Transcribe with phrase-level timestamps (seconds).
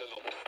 [0.00, 0.39] Barcelona.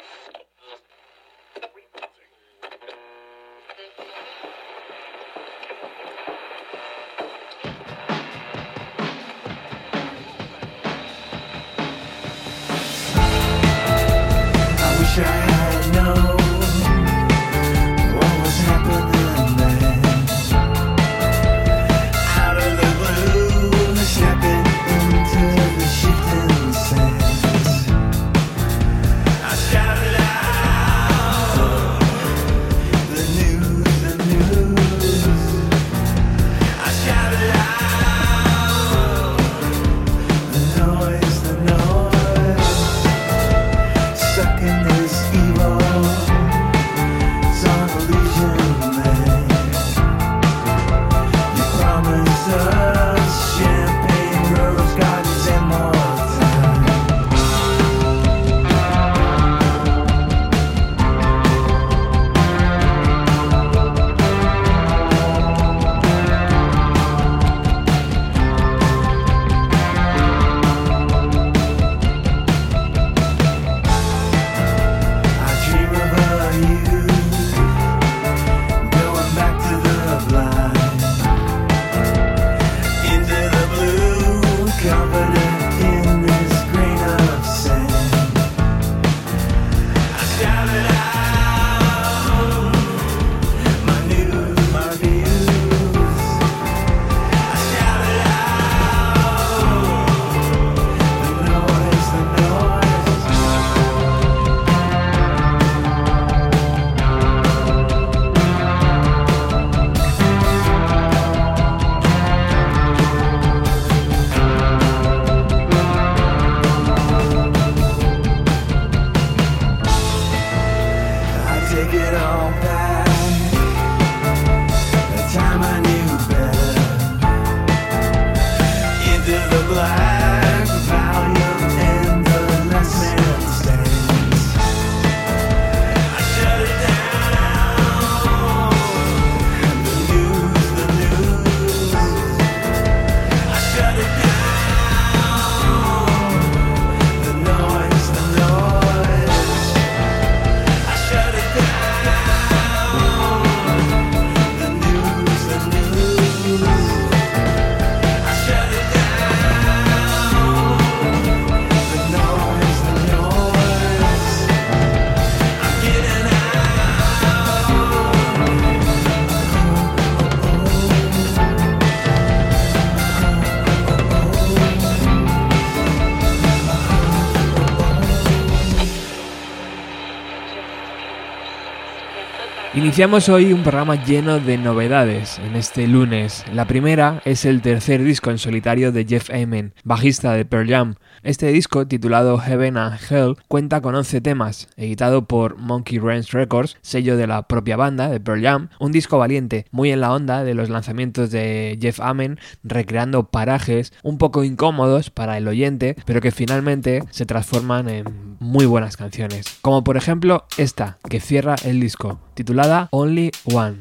[182.82, 186.44] Iniciamos hoy un programa lleno de novedades en este lunes.
[186.53, 190.94] La primera es el tercer disco en solitario de Jeff Amen, bajista de Pearl Jam.
[191.22, 196.76] Este disco, titulado Heaven and Hell, cuenta con 11 temas, editado por Monkey Ranch Records,
[196.82, 200.43] sello de la propia banda de Pearl Jam, un disco valiente, muy en la onda
[200.43, 206.20] de los lanzamientos de Jeff Amen, recreando parajes un poco incómodos para el oyente, pero
[206.20, 211.78] que finalmente se transforman en muy buenas canciones, como por ejemplo esta, que cierra el
[211.78, 213.76] disco, titulada Only One.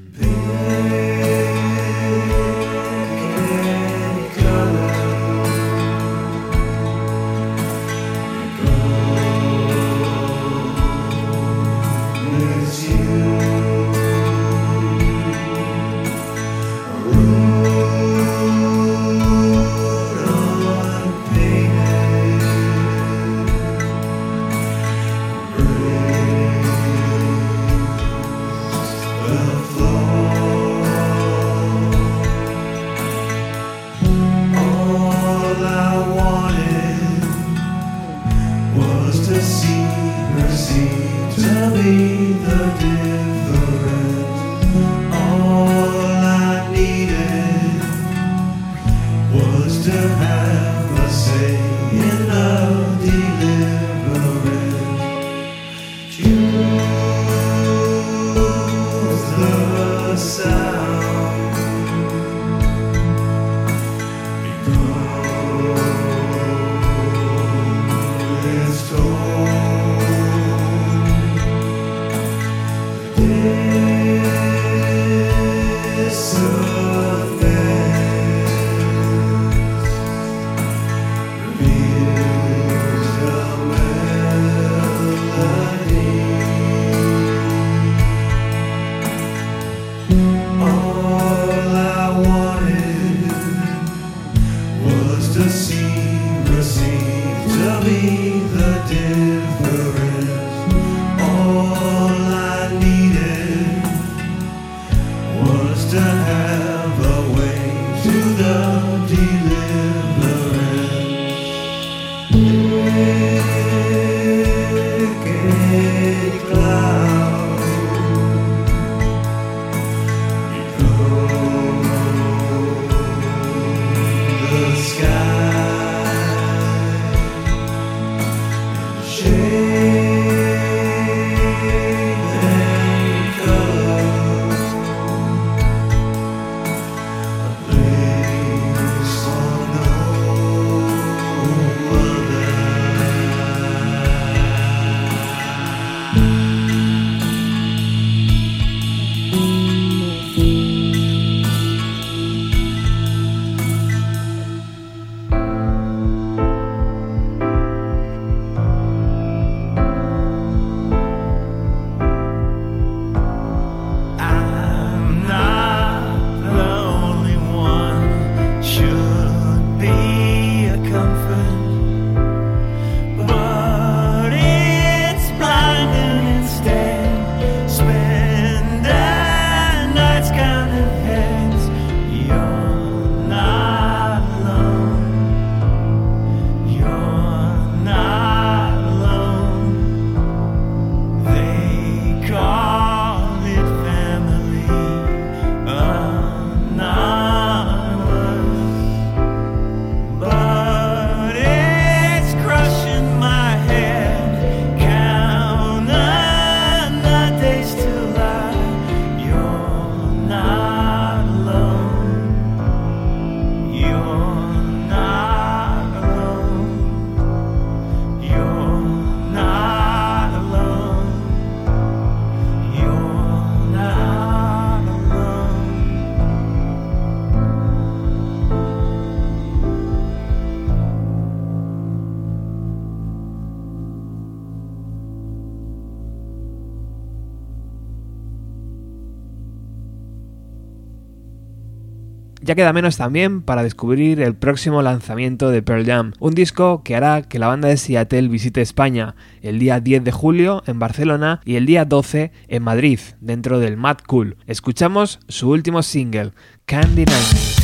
[242.52, 246.98] Ya queda menos también para descubrir el próximo lanzamiento de Pearl Jam, un disco que
[246.98, 251.40] hará que la banda de Seattle visite España el día 10 de julio en Barcelona
[251.46, 254.36] y el día 12 en Madrid, dentro del Mad Cool.
[254.48, 256.32] Escuchamos su último single,
[256.66, 257.61] Candy Night.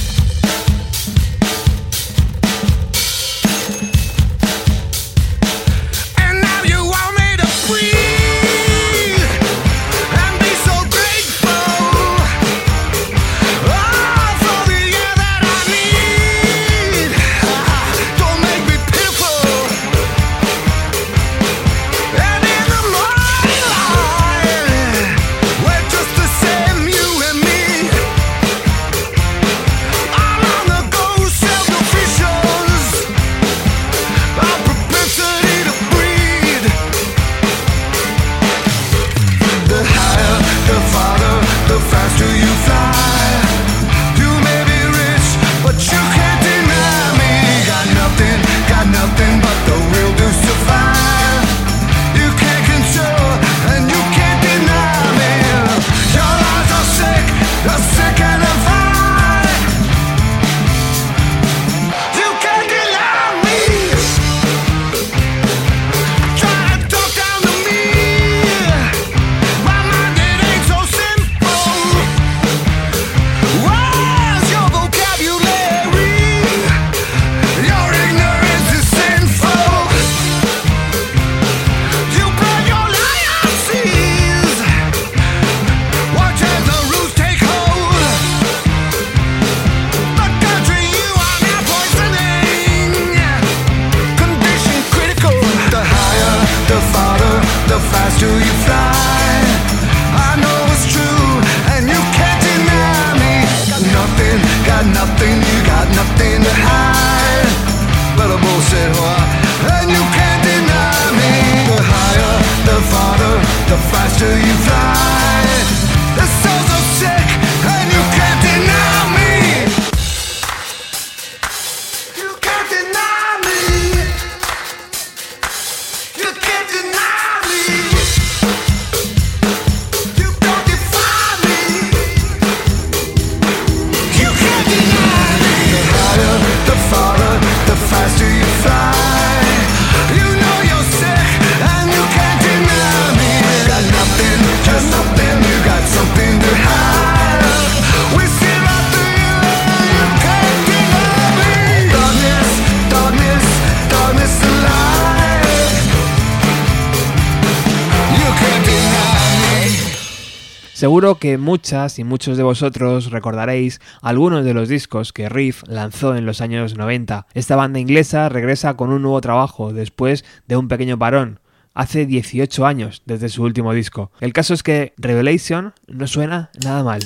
[161.16, 166.26] Que muchas y muchos de vosotros recordaréis algunos de los discos que Riff lanzó en
[166.26, 167.28] los años 90.
[167.34, 171.40] Esta banda inglesa regresa con un nuevo trabajo después de un pequeño parón.
[171.74, 174.12] Hace 18 años desde su último disco.
[174.20, 177.02] El caso es que Revelation no suena nada mal.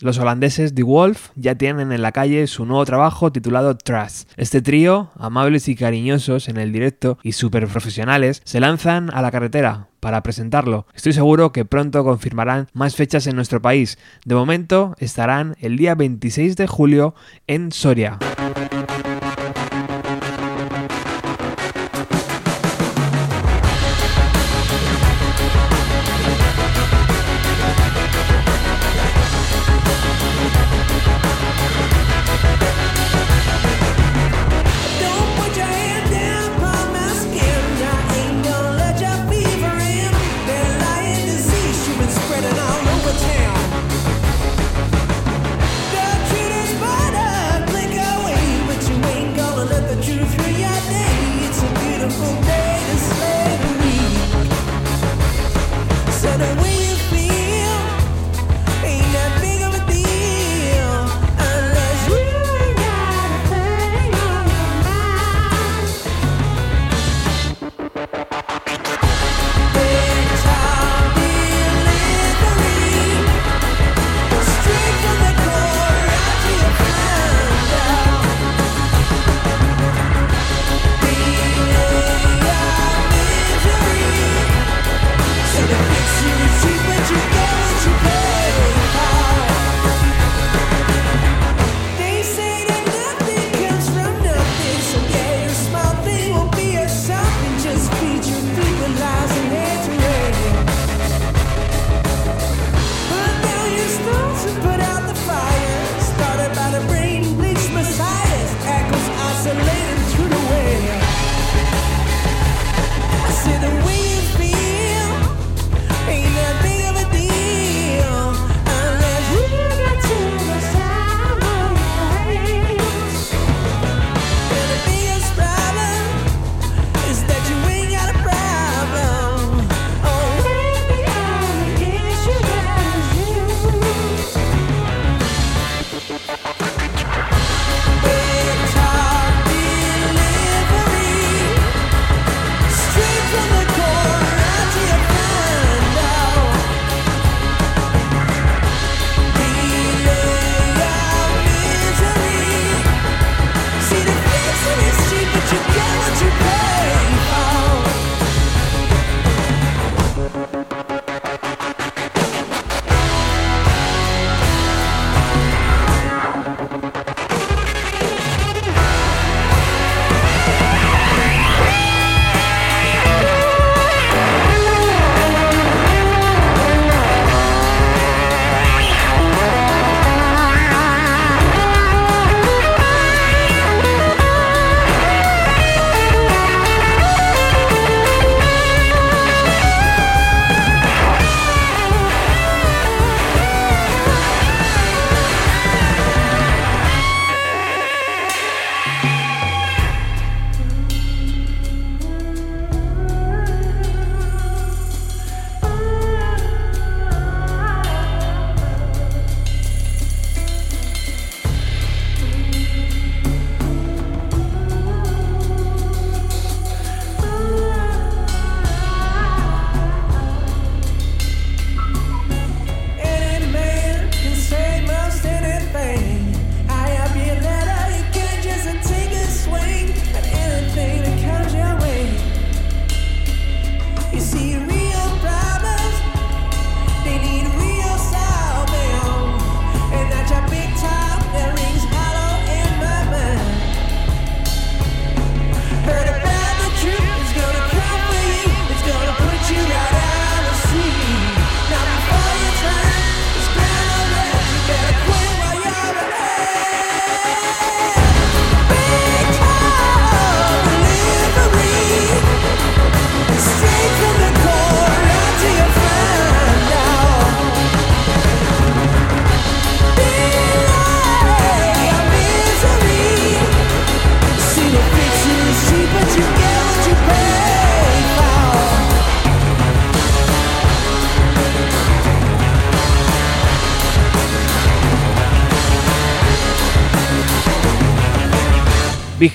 [0.00, 4.30] Los holandeses The Wolf ya tienen en la calle su nuevo trabajo titulado Trust.
[4.36, 9.30] Este trío, amables y cariñosos en el directo y súper profesionales, se lanzan a la
[9.30, 10.86] carretera para presentarlo.
[10.94, 13.98] Estoy seguro que pronto confirmarán más fechas en nuestro país.
[14.24, 17.14] De momento estarán el día 26 de julio
[17.46, 18.18] en Soria.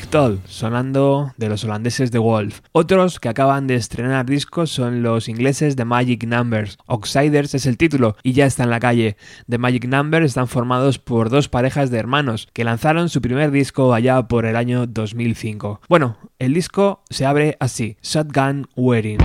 [0.10, 2.62] Sonando de los holandeses de Wolf.
[2.72, 6.80] Otros que acaban de estrenar discos son los ingleses de Magic Numbers.
[6.88, 9.18] Outsiders es el título y ya está en la calle.
[9.48, 13.94] The Magic Numbers están formados por dos parejas de hermanos que lanzaron su primer disco
[13.94, 15.82] allá por el año 2005.
[15.88, 19.20] Bueno, el disco se abre así, Shotgun Wedding.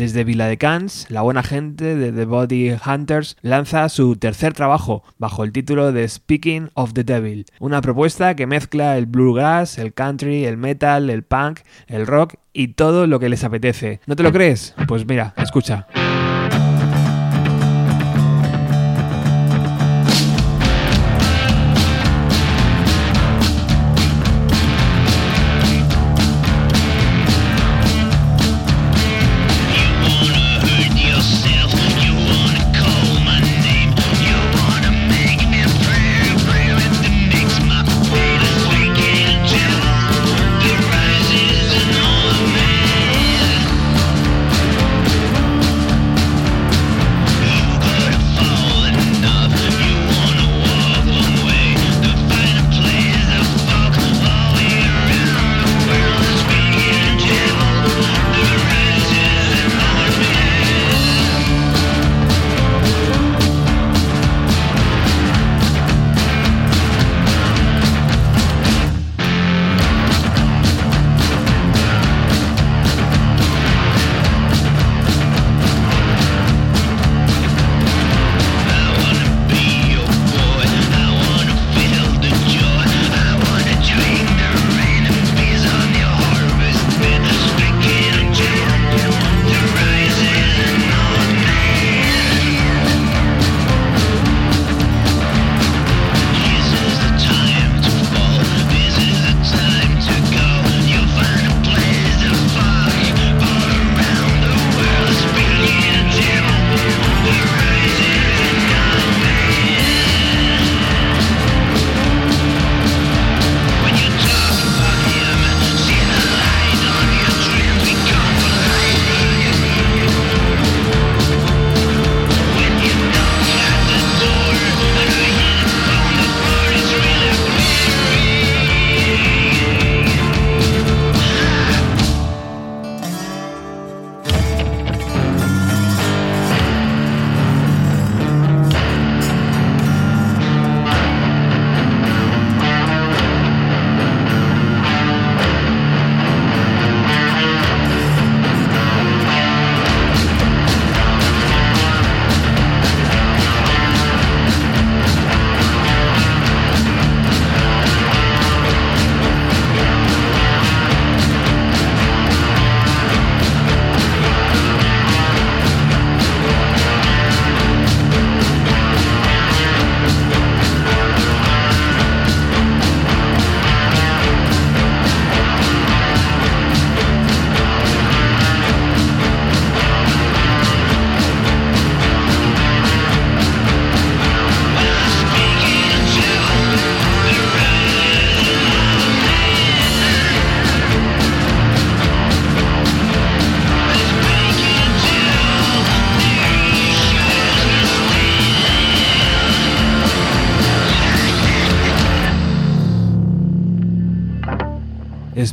[0.00, 5.52] Desde Viladecans, la buena gente de The Body Hunters lanza su tercer trabajo bajo el
[5.52, 10.56] título de Speaking of the Devil, una propuesta que mezcla el bluegrass, el country, el
[10.56, 14.00] metal, el punk, el rock y todo lo que les apetece.
[14.06, 14.74] ¿No te lo crees?
[14.88, 15.86] Pues mira, escucha.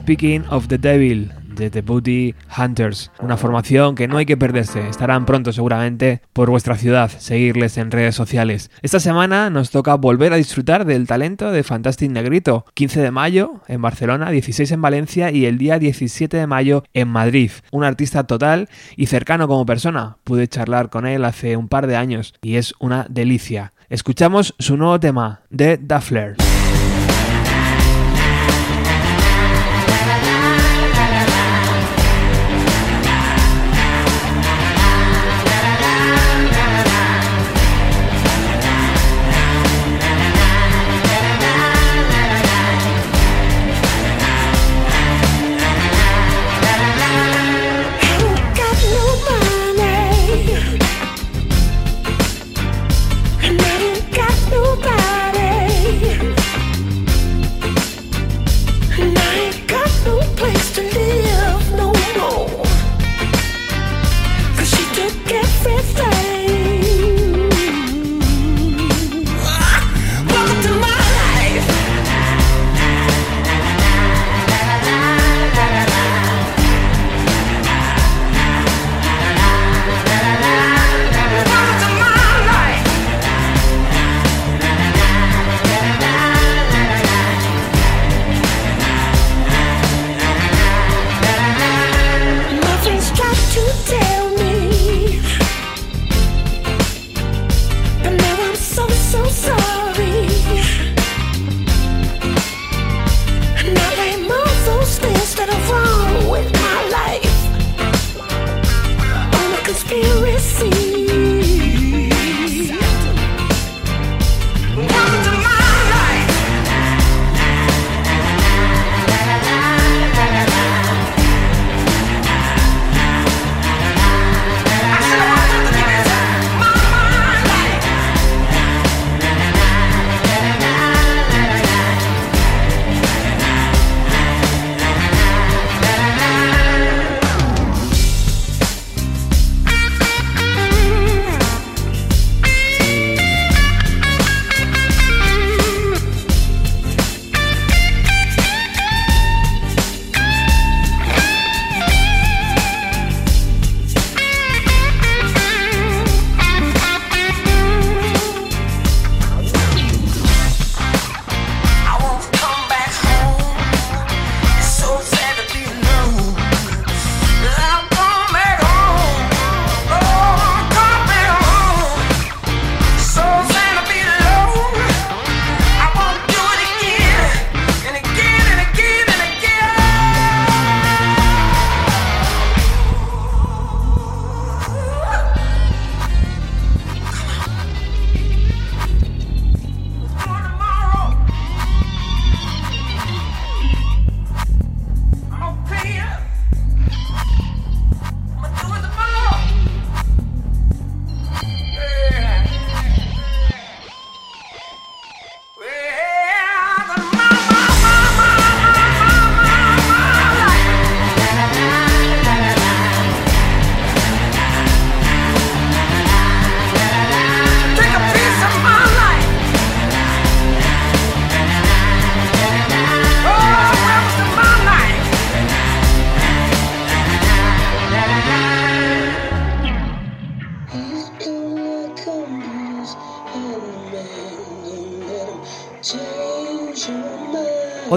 [0.08, 4.88] Speaking of the Devil de The Booty Hunters, una formación que no hay que perderse,
[4.88, 8.72] estarán pronto seguramente por vuestra ciudad, seguirles en redes sociales.
[8.82, 13.60] Esta semana nos toca volver a disfrutar del talento de Fantastic Negrito, 15 de mayo
[13.68, 17.52] en Barcelona, 16 en Valencia y el día 17 de mayo en Madrid.
[17.74, 21.98] Un artista total y cercano como persona, pude charlar con él hace un par de
[21.98, 23.74] años y es una delicia.
[23.90, 26.38] Escuchamos su nuevo tema, The Duffler.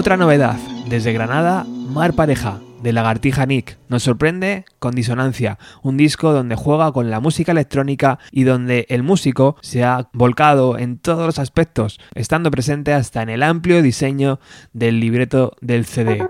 [0.01, 6.33] Otra novedad, desde Granada, Mar Pareja, de Lagartija Nick, nos sorprende con Disonancia, un disco
[6.33, 11.27] donde juega con la música electrónica y donde el músico se ha volcado en todos
[11.27, 14.39] los aspectos, estando presente hasta en el amplio diseño
[14.73, 16.27] del libreto del CD.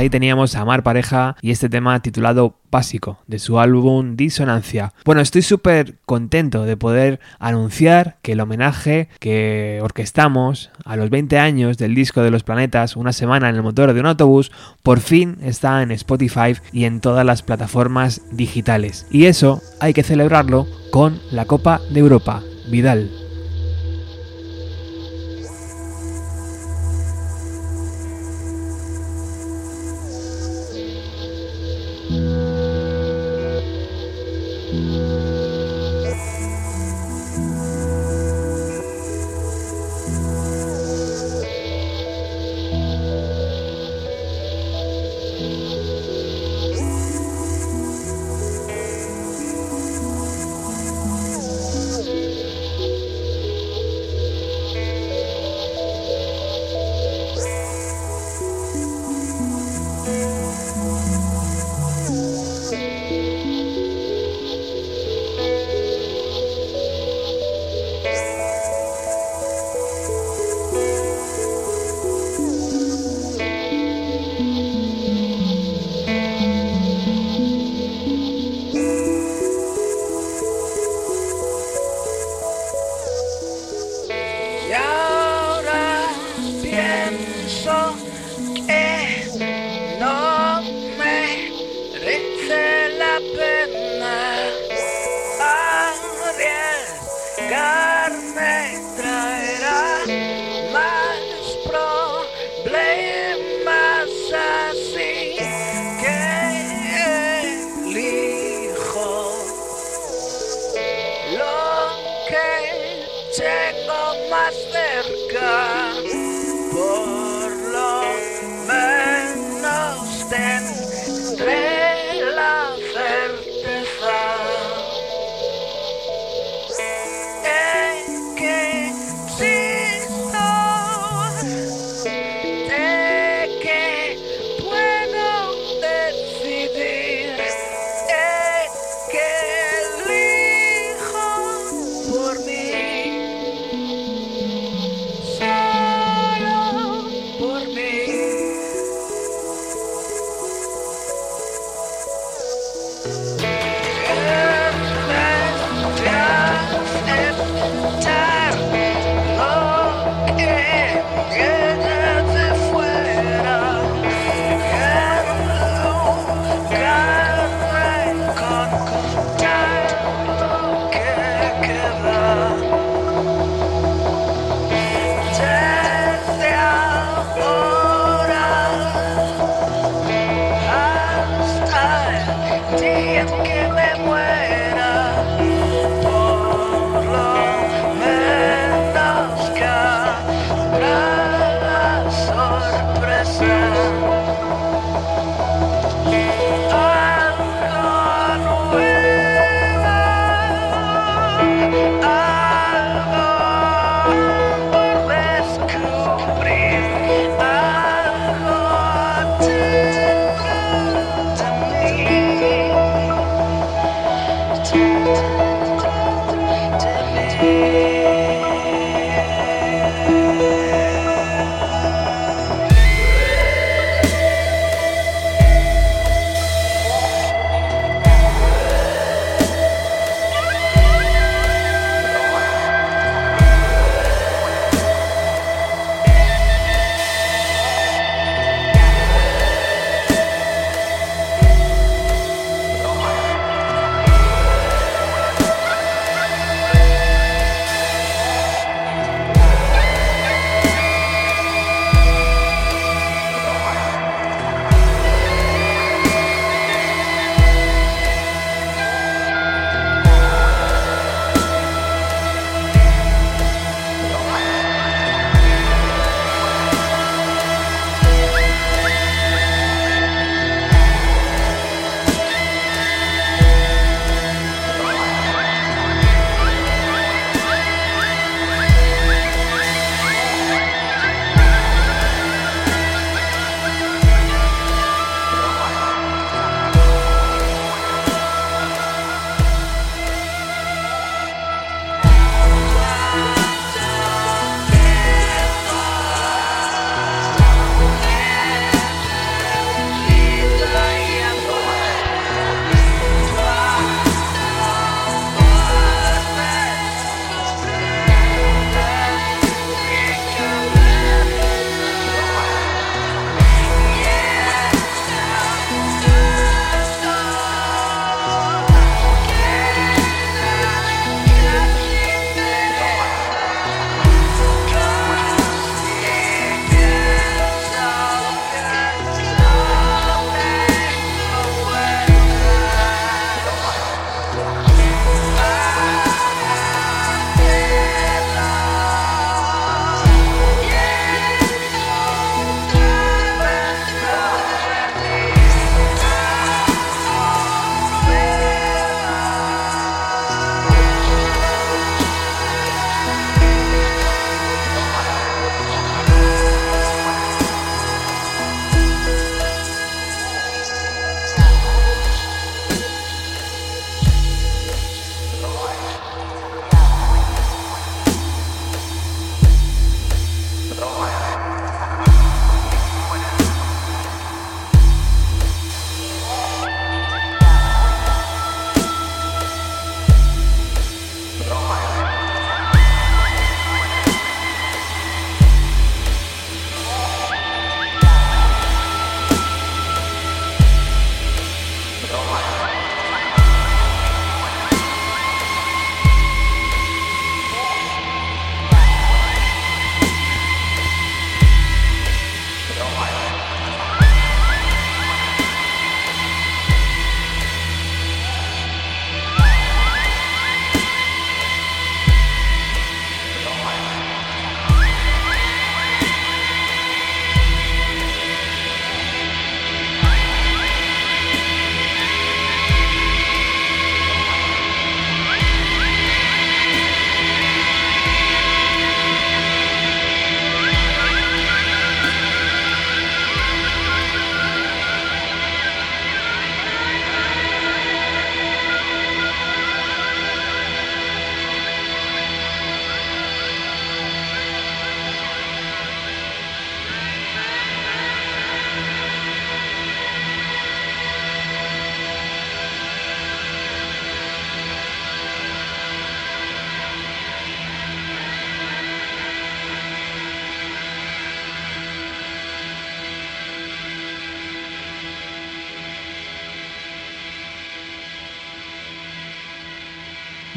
[0.00, 4.94] Ahí teníamos a Mar Pareja y este tema titulado Básico de su álbum Disonancia.
[5.04, 11.38] Bueno, estoy súper contento de poder anunciar que el homenaje que orquestamos a los 20
[11.38, 14.50] años del disco de los planetas, una semana en el motor de un autobús,
[14.82, 19.06] por fin está en Spotify y en todas las plataformas digitales.
[19.10, 22.42] Y eso hay que celebrarlo con la Copa de Europa.
[22.70, 23.19] Vidal.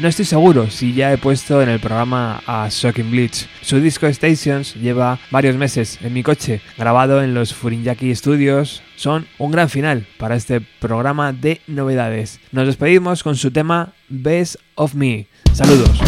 [0.04, 3.46] No estoy seguro si ya he puesto en el programa a Shocking Bleach.
[3.62, 8.82] Su disco Stations lleva varios meses en mi coche, grabado en los Furinyaki Studios.
[8.96, 12.38] Son un gran final para este programa de novedades.
[12.52, 15.26] Nos despedimos con su tema Best of Me.
[15.54, 15.98] Saludos.